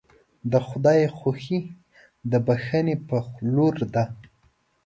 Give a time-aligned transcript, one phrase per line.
[0.51, 1.59] د خدای خوښي
[2.31, 3.17] د بښنې په
[3.55, 4.03] لور ده.